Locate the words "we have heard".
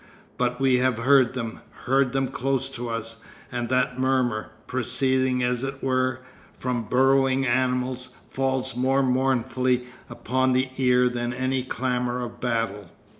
0.59-1.35